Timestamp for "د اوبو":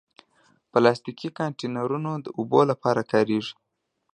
2.19-2.59